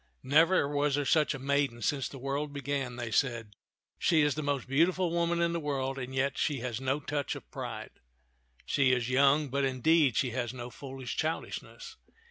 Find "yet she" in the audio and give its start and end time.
6.15-6.57